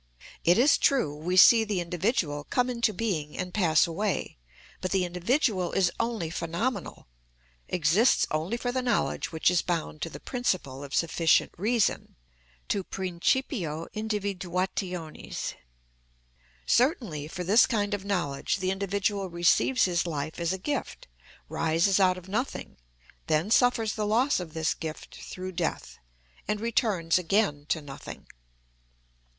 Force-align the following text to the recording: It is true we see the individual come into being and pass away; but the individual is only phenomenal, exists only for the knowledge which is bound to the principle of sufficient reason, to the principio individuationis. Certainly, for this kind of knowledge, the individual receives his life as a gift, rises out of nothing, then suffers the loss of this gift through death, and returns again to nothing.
It 0.43 0.57
is 0.57 0.79
true 0.79 1.15
we 1.15 1.37
see 1.37 1.63
the 1.63 1.79
individual 1.79 2.43
come 2.45 2.71
into 2.71 2.91
being 2.91 3.37
and 3.37 3.53
pass 3.53 3.85
away; 3.85 4.39
but 4.81 4.89
the 4.89 5.05
individual 5.05 5.73
is 5.73 5.91
only 5.99 6.31
phenomenal, 6.31 7.05
exists 7.69 8.25
only 8.31 8.57
for 8.57 8.71
the 8.71 8.81
knowledge 8.81 9.31
which 9.31 9.51
is 9.51 9.61
bound 9.61 10.01
to 10.01 10.09
the 10.09 10.19
principle 10.19 10.83
of 10.83 10.95
sufficient 10.95 11.51
reason, 11.55 12.15
to 12.67 12.79
the 12.79 12.83
principio 12.85 13.85
individuationis. 13.93 15.53
Certainly, 16.65 17.27
for 17.27 17.43
this 17.43 17.67
kind 17.67 17.93
of 17.93 18.03
knowledge, 18.03 18.57
the 18.57 18.71
individual 18.71 19.29
receives 19.29 19.83
his 19.85 20.07
life 20.07 20.39
as 20.39 20.51
a 20.51 20.57
gift, 20.57 21.07
rises 21.47 21.99
out 21.99 22.17
of 22.17 22.27
nothing, 22.27 22.77
then 23.27 23.51
suffers 23.51 23.93
the 23.93 24.07
loss 24.07 24.39
of 24.39 24.55
this 24.55 24.73
gift 24.73 25.17
through 25.21 25.51
death, 25.51 25.99
and 26.47 26.59
returns 26.59 27.19
again 27.19 27.67
to 27.69 27.83
nothing. 27.83 28.25